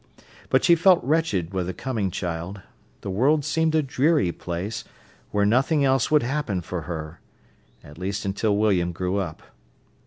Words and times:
But 0.49 0.63
she 0.63 0.73
felt 0.73 1.03
wretched 1.03 1.53
with 1.53 1.67
the 1.67 1.75
coming 1.75 2.09
child. 2.09 2.63
The 3.01 3.11
world 3.11 3.45
seemed 3.45 3.75
a 3.75 3.83
dreary 3.83 4.31
place, 4.31 4.83
where 5.29 5.45
nothing 5.45 5.85
else 5.85 6.09
would 6.09 6.23
happen 6.23 6.61
for 6.61 6.81
her—at 6.89 7.99
least 7.99 8.25
until 8.25 8.57
William 8.57 8.93
grew 8.93 9.17
up. 9.17 9.43